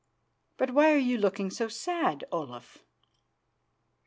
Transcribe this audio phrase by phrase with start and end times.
[0.57, 2.79] But why are you looking so sad, Olaf?"